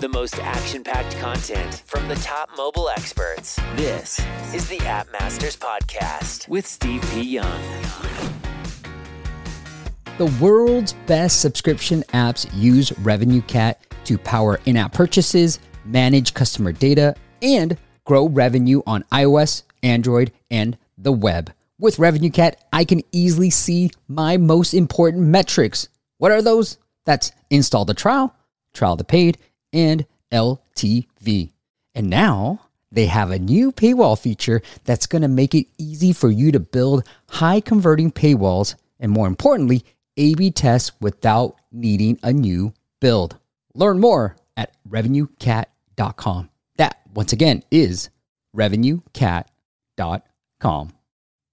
[0.00, 3.58] The most action packed content from the top mobile experts.
[3.74, 4.20] This
[4.52, 7.22] is the App Masters Podcast with Steve P.
[7.22, 7.62] Young.
[10.18, 17.16] The world's best subscription apps use RevenueCat to power in app purchases, manage customer data,
[17.40, 21.50] and grow revenue on iOS, Android, and the web.
[21.78, 25.88] With RevenueCat, I can easily see my most important metrics.
[26.18, 26.76] What are those?
[27.06, 28.34] That's install the trial,
[28.76, 29.38] trial the paid,
[29.72, 31.52] and LTV.
[31.94, 32.60] And now
[32.92, 36.60] they have a new paywall feature that's going to make it easy for you to
[36.60, 39.84] build high converting paywalls and more importantly,
[40.16, 43.36] A B tests without needing a new build.
[43.74, 46.48] Learn more at revenuecat.com.
[46.76, 48.10] That, once again, is
[48.56, 50.95] revenuecat.com.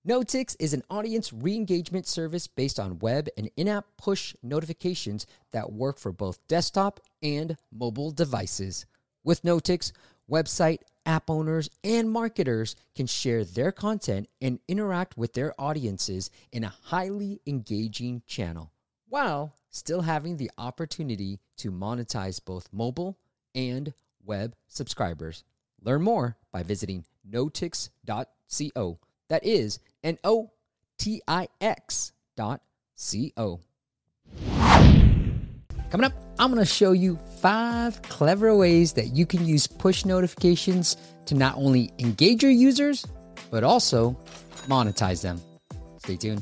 [0.05, 5.25] Notix is an audience re engagement service based on web and in app push notifications
[5.51, 8.85] that work for both desktop and mobile devices.
[9.23, 9.93] With Notix,
[10.29, 16.65] website, app owners, and marketers can share their content and interact with their audiences in
[16.65, 18.73] a highly engaging channel
[19.07, 23.17] while still having the opportunity to monetize both mobile
[23.55, 23.93] and
[24.25, 25.45] web subscribers.
[25.81, 28.99] Learn more by visiting notix.co.
[29.29, 30.49] That is N O
[30.97, 32.61] T I X dot
[32.95, 33.59] C O.
[35.91, 40.05] Coming up, I'm going to show you five clever ways that you can use push
[40.05, 43.05] notifications to not only engage your users,
[43.51, 44.17] but also
[44.67, 45.39] monetize them.
[45.99, 46.41] Stay tuned.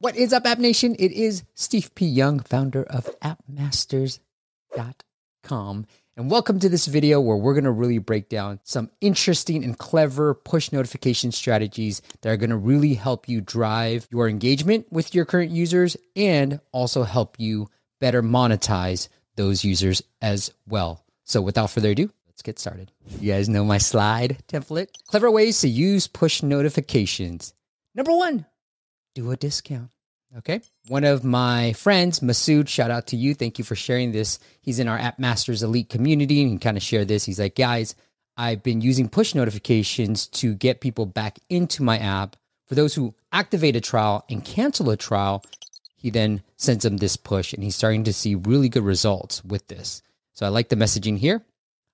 [0.00, 0.94] What is up, App Nation?
[0.96, 2.06] It is Steve P.
[2.06, 5.86] Young, founder of appmasters.com.
[6.18, 9.78] And welcome to this video where we're going to really break down some interesting and
[9.78, 15.14] clever push notification strategies that are going to really help you drive your engagement with
[15.14, 21.04] your current users and also help you better monetize those users as well.
[21.22, 22.90] So without further ado, let's get started.
[23.20, 24.88] You guys know my slide template.
[25.06, 27.54] Clever ways to use push notifications.
[27.94, 28.44] Number one,
[29.14, 29.90] do a discount.
[30.36, 30.60] Okay.
[30.88, 33.34] One of my friends, Masood, shout out to you.
[33.34, 34.38] Thank you for sharing this.
[34.60, 37.24] He's in our App Masters Elite community and kind of shared this.
[37.24, 37.94] He's like, guys,
[38.36, 42.36] I've been using push notifications to get people back into my app.
[42.66, 45.42] For those who activate a trial and cancel a trial,
[45.96, 49.66] he then sends them this push and he's starting to see really good results with
[49.68, 50.02] this.
[50.34, 51.42] So I like the messaging here.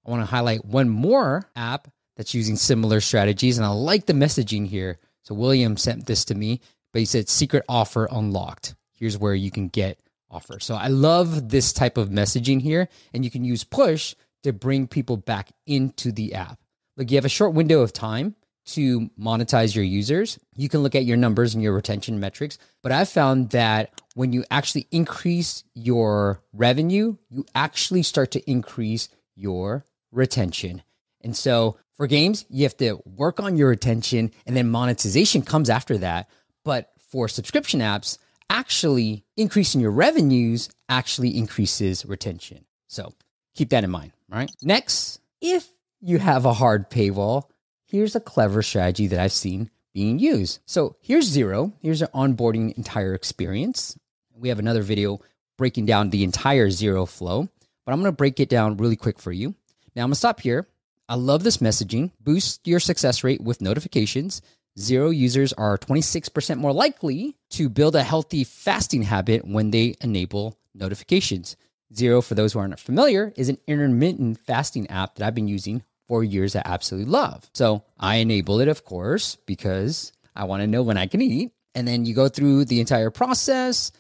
[0.05, 4.13] I want to highlight one more app that's using similar strategies and I like the
[4.13, 4.99] messaging here.
[5.23, 6.61] So William sent this to me
[6.95, 8.77] but he said secret offer unlocked.
[8.93, 9.99] Here's where you can get
[10.31, 10.61] offer.
[10.61, 14.87] So I love this type of messaging here, and you can use push to bring
[14.87, 16.61] people back into the app.
[16.97, 20.39] Look, you have a short window of time to monetize your users.
[20.55, 24.33] You can look at your numbers and your retention metrics, but I've found that when
[24.33, 30.85] you actually increase your revenue, you actually start to increase your retention.
[31.23, 35.69] And so for games, you have to work on your retention and then monetization comes
[35.69, 36.29] after that.
[36.65, 38.19] But for subscription apps,
[38.51, 42.65] actually increasing your revenues actually increases retention.
[42.89, 43.13] So
[43.55, 44.13] keep that in mind.
[44.29, 44.51] Right.
[44.63, 45.69] Next, if
[46.01, 47.45] you have a hard paywall,
[47.87, 50.61] here's a clever strategy that I've seen being used.
[50.67, 51.73] So here's zero.
[51.81, 53.97] Here's an onboarding entire experience.
[54.35, 55.21] We have another video
[55.57, 57.49] breaking down the entire zero flow,
[57.87, 59.55] but I'm going to break it down really quick for you.
[59.95, 60.67] Now I'm going to stop here.
[61.09, 62.11] I love this messaging.
[62.21, 64.43] Boost your success rate with notifications.
[64.79, 70.59] Zero users are 26% more likely to build a healthy fasting habit when they enable
[70.75, 71.57] notifications.
[71.95, 75.85] Zero, for those who aren't familiar, is an intermittent fasting app that I've been using
[76.09, 76.57] for years.
[76.57, 77.49] I absolutely love.
[77.55, 81.53] So I enable it, of course, because I want to know when I can eat.
[81.77, 83.93] And then you go through the entire process,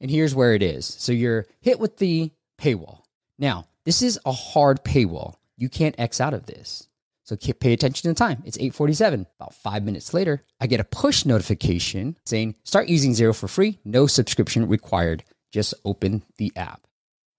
[0.00, 0.86] and here's where it is.
[0.86, 3.00] So you're hit with the paywall.
[3.38, 5.34] Now, this is a hard paywall.
[5.56, 6.88] You can't X out of this.
[7.40, 8.42] So pay attention to the time.
[8.44, 9.26] It's 8:47.
[9.40, 13.78] About 5 minutes later, I get a push notification saying start using Zero for free,
[13.84, 15.24] no subscription required.
[15.50, 16.86] Just open the app.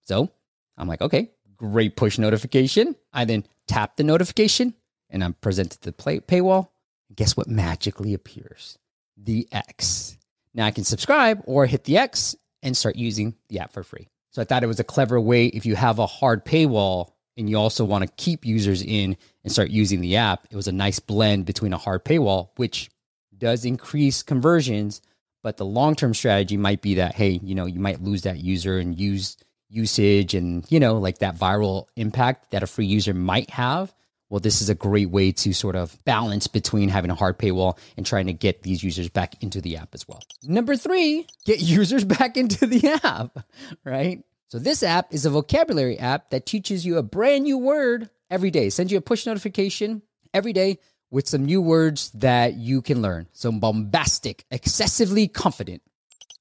[0.04, 0.30] So,
[0.76, 2.96] I'm like, okay, great push notification.
[3.12, 4.74] I then tap the notification
[5.10, 6.68] and I'm presented the play- paywall.
[7.14, 8.78] Guess what magically appears?
[9.16, 10.16] The X.
[10.54, 14.08] Now I can subscribe or hit the X and start using the app for free.
[14.30, 17.50] So I thought it was a clever way if you have a hard paywall and
[17.50, 20.72] you also want to keep users in and start using the app, it was a
[20.72, 22.90] nice blend between a hard paywall, which
[23.36, 25.02] does increase conversions,
[25.42, 28.38] but the long term strategy might be that, hey, you know, you might lose that
[28.38, 29.36] user and use
[29.68, 33.94] usage and, you know, like that viral impact that a free user might have.
[34.30, 37.78] Well, this is a great way to sort of balance between having a hard paywall
[37.96, 40.22] and trying to get these users back into the app as well.
[40.42, 43.46] Number three, get users back into the app,
[43.84, 44.24] right?
[44.48, 48.50] So this app is a vocabulary app that teaches you a brand new word every
[48.50, 48.70] day.
[48.70, 50.02] Sends you a push notification
[50.32, 50.78] every day
[51.10, 53.26] with some new words that you can learn.
[53.32, 55.82] So bombastic, excessively confident.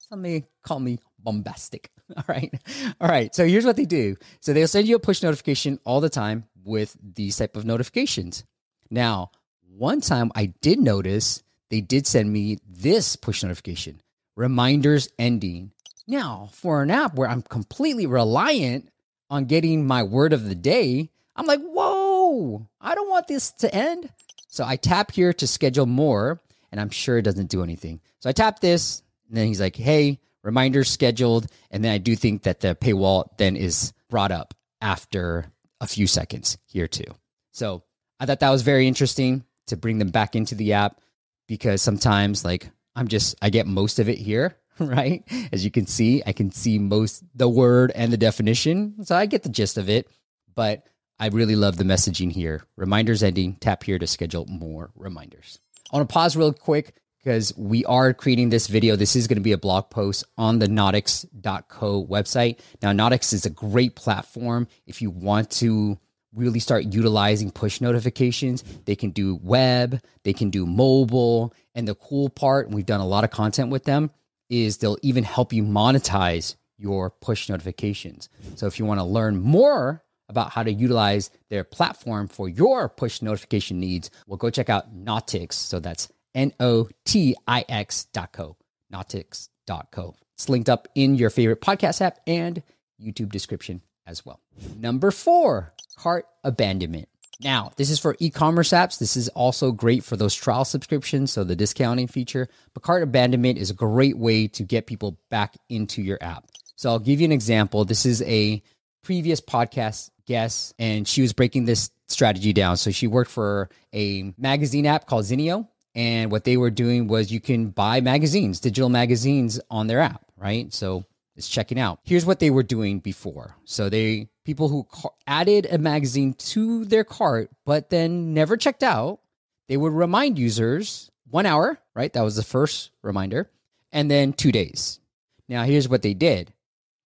[0.10, 1.90] Some may call me bombastic.
[2.18, 2.54] All right.
[3.00, 3.34] All right.
[3.34, 4.16] So here's what they do.
[4.42, 8.44] So they'll send you a push notification all the time with these type of notifications.
[8.90, 9.32] Now,
[9.76, 14.02] one time I did notice they did send me this push notification
[14.36, 15.72] reminders ending.
[16.08, 18.90] Now, for an app where I'm completely reliant
[19.30, 23.74] on getting my word of the day, I'm like, whoa, I don't want this to
[23.74, 24.10] end.
[24.48, 26.40] So I tap here to schedule more,
[26.72, 28.02] and I'm sure it doesn't do anything.
[28.20, 31.48] So I tap this, and then he's like, hey, reminder scheduled.
[31.72, 35.46] And then I do think that the paywall then is brought up after
[35.82, 37.06] a few seconds here too.
[37.52, 37.84] So
[38.20, 41.00] I thought that was very interesting to bring them back into the app
[41.48, 45.24] because sometimes like I'm just I get most of it here, right?
[45.52, 49.04] As you can see, I can see most the word and the definition.
[49.06, 50.08] So I get the gist of it,
[50.56, 50.88] but
[51.20, 52.64] I really love the messaging here.
[52.76, 55.60] Reminders ending, tap here to schedule more reminders.
[55.92, 58.96] I want to pause real quick because we are creating this video.
[58.96, 62.60] This is going to be a blog post on the notix.co website.
[62.82, 65.98] Now, Notix is a great platform if you want to
[66.34, 68.64] really start utilizing push notifications.
[68.86, 71.54] They can do web, they can do mobile.
[71.76, 74.12] And the cool part, and we've done a lot of content with them,
[74.54, 78.30] is they'll even help you monetize your push notifications.
[78.56, 82.88] So if you want to learn more about how to utilize their platform for your
[82.90, 85.54] push notification needs, well, go check out Notix.
[85.54, 88.58] So that's N O T I X dot co,
[88.94, 90.16] Notix dot co.
[90.36, 92.64] It's linked up in your favorite podcast app and
[93.02, 94.40] YouTube description as well.
[94.78, 97.08] Number four, cart abandonment.
[97.44, 99.00] Now, this is for e commerce apps.
[99.00, 102.48] This is also great for those trial subscriptions, so the discounting feature.
[102.74, 106.46] But cart abandonment is a great way to get people back into your app.
[106.76, 107.86] So I'll give you an example.
[107.86, 108.62] This is a
[109.04, 112.78] previous podcast guest, and she was breaking this strategy down.
[112.78, 115.68] So she worked for a magazine app called Zinio.
[115.96, 120.26] And what they were doing was you can buy magazines, digital magazines on their app,
[120.38, 120.74] right?
[120.74, 121.04] So
[121.36, 122.00] it's checking out.
[122.04, 123.56] Here's what they were doing before.
[123.66, 124.88] So they people who
[125.26, 129.20] added a magazine to their cart but then never checked out,
[129.68, 132.12] they would remind users 1 hour, right?
[132.14, 133.50] That was the first reminder,
[133.92, 135.00] and then 2 days.
[135.48, 136.54] Now here's what they did.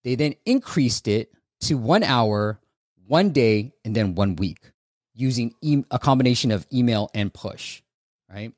[0.03, 1.31] They then increased it
[1.61, 2.59] to 1 hour,
[3.07, 4.59] 1 day, and then 1 week
[5.13, 7.81] using e- a combination of email and push,
[8.29, 8.53] right?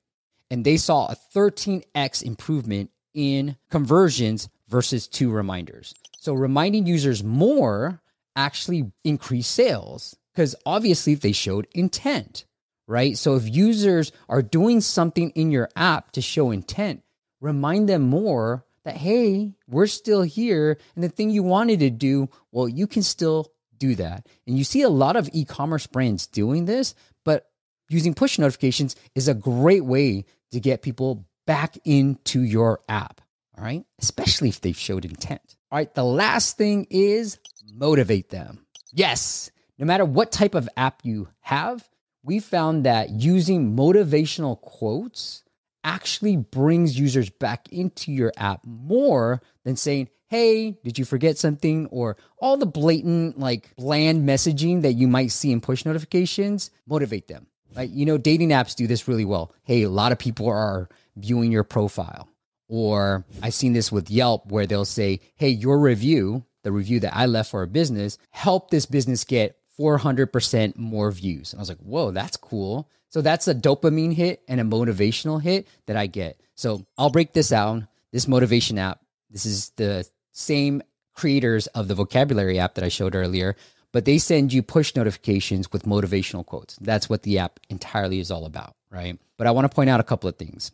[0.52, 5.94] And they saw a 13x improvement in conversions versus two reminders.
[6.20, 8.02] So reminding users more
[8.36, 12.46] actually increase sales because obviously they showed intent,
[12.88, 13.18] right?
[13.18, 17.04] So if users are doing something in your app to show intent,
[17.42, 20.78] remind them more that, hey, we're still here.
[20.96, 24.28] And the thing you wanted to do, well, you can still do that.
[24.48, 26.96] And you see a lot of e commerce brands doing this,
[27.26, 27.50] but
[27.90, 33.22] using push notifications is a great way to get people back into your app.
[33.60, 33.84] All right.
[34.00, 35.58] Especially if they've showed intent.
[35.70, 35.94] All right.
[35.94, 37.40] The last thing is
[37.74, 38.66] motivate them.
[38.94, 39.52] Yes.
[39.78, 41.88] No matter what type of app you have,
[42.24, 45.44] we found that using motivational quotes
[45.84, 51.88] actually brings users back into your app more than saying, Hey, did you forget something?
[51.88, 57.28] Or all the blatant, like bland messaging that you might see in push notifications, motivate
[57.28, 57.48] them.
[57.76, 59.54] Like, you know, dating apps do this really well.
[59.64, 60.88] Hey, a lot of people are
[61.18, 62.30] viewing your profile.
[62.70, 67.16] Or I've seen this with Yelp where they'll say, Hey, your review, the review that
[67.16, 71.52] I left for a business, helped this business get 400% more views.
[71.52, 72.90] And I was like, Whoa, that's cool.
[73.10, 76.40] So that's a dopamine hit and a motivational hit that I get.
[76.56, 77.88] So I'll break this down.
[78.12, 80.82] This motivation app, this is the same
[81.20, 83.56] creators of the vocabulary app that I showed earlier,
[83.92, 86.78] but they send you push notifications with motivational quotes.
[86.78, 89.20] That's what the app entirely is all about, right?
[89.38, 90.72] But I want to point out a couple of things.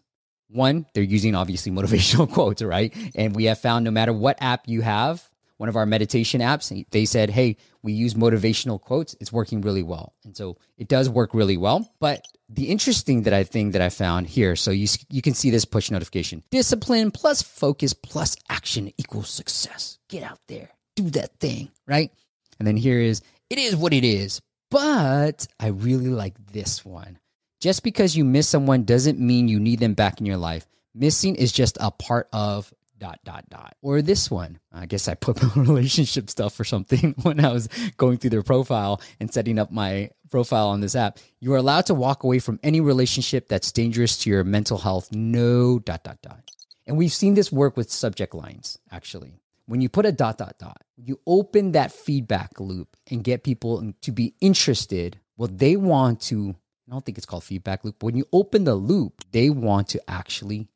[0.50, 2.94] One, they're using obviously motivational quotes, right?
[3.16, 6.86] And we have found no matter what app you have, one of our meditation apps,
[6.92, 9.16] they said, hey, we use motivational quotes.
[9.20, 10.14] It's working really well.
[10.26, 11.90] And so it does work really well.
[12.00, 15.50] But the interesting that I think that I found here, so you, you can see
[15.50, 19.98] this push notification discipline plus focus plus action equals success.
[20.10, 22.12] Get out there, do that thing, right?
[22.60, 24.42] And then here is, it is what it is.
[24.70, 27.20] But I really like this one.
[27.66, 30.68] Just because you miss someone doesn't mean you need them back in your life.
[30.94, 33.76] Missing is just a part of dot dot dot.
[33.82, 34.60] Or this one.
[34.72, 37.68] I guess i put relationship stuff or something when i was
[37.98, 41.18] going through their profile and setting up my profile on this app.
[41.40, 45.12] You are allowed to walk away from any relationship that's dangerous to your mental health.
[45.12, 46.42] No dot dot dot.
[46.86, 49.40] And we've seen this work with subject lines actually.
[49.66, 53.92] When you put a dot, dot, dot, you open that feedback loop and get people
[54.02, 55.18] to be interested.
[55.36, 56.56] Well, they want to,
[56.88, 59.90] I don't think it's called feedback loop, but when you open the loop, they want
[59.90, 60.68] to actually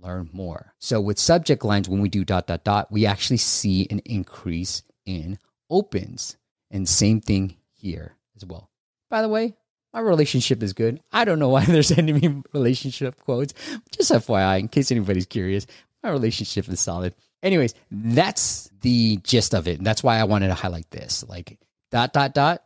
[0.00, 0.74] learn more.
[0.78, 4.82] So with subject lines, when we do dot, dot, dot, we actually see an increase
[5.04, 6.36] in opens.
[6.70, 8.70] And same thing here as well.
[9.10, 9.56] By the way,
[9.92, 11.00] my relationship is good.
[11.12, 13.54] I don't know why they're sending me relationship quotes.
[13.90, 15.66] Just FYI, in case anybody's curious,
[16.02, 17.14] my relationship is solid.
[17.42, 19.82] Anyways, that's the gist of it.
[19.82, 21.24] That's why I wanted to highlight this.
[21.28, 21.58] Like
[21.90, 22.62] dot dot dot,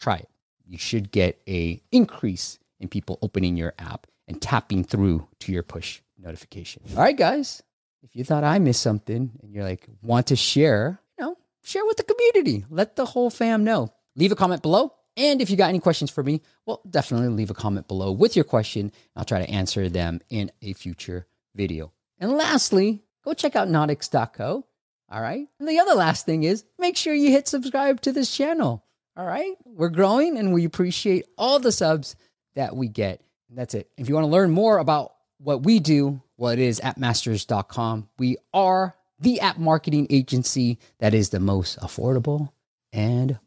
[0.00, 0.28] try it.
[0.66, 5.62] You should get a increase in people opening your app and tapping through to your
[5.62, 6.82] push notification.
[6.96, 7.62] All right, guys.
[8.02, 11.84] If you thought I missed something and you're like want to share, you know, share
[11.86, 12.64] with the community.
[12.68, 13.92] Let the whole fam know.
[14.16, 14.92] Leave a comment below.
[15.16, 18.36] And if you got any questions for me, well, definitely leave a comment below with
[18.36, 18.92] your question.
[19.14, 21.92] I'll try to answer them in a future video.
[22.18, 24.66] And lastly, go check out Notix.co.
[25.10, 25.46] All right.
[25.58, 28.83] And the other last thing is make sure you hit subscribe to this channel.
[29.16, 29.54] All right.
[29.64, 32.16] We're growing and we appreciate all the subs
[32.56, 33.20] that we get.
[33.48, 33.88] And that's it.
[33.96, 38.08] If you want to learn more about what we do, well, it is appmasters.com.
[38.18, 42.50] We are the app marketing agency that is the most affordable
[42.92, 43.38] and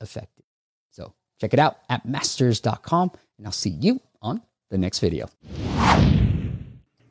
[0.00, 0.44] effective.
[0.90, 5.28] So check it out at masters.com and I'll see you on the next video.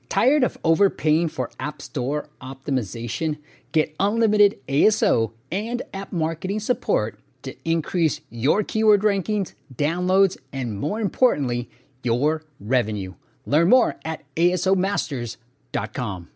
[0.09, 3.37] Tired of overpaying for App Store optimization?
[3.71, 10.99] Get unlimited ASO and app marketing support to increase your keyword rankings, downloads, and more
[10.99, 11.69] importantly,
[12.03, 13.15] your revenue.
[13.45, 16.29] Learn more at asomasters.com.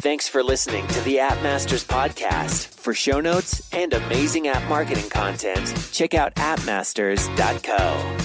[0.00, 2.68] Thanks for listening to the App Masters podcast.
[2.78, 8.19] For show notes and amazing app marketing content, check out appmasters.co.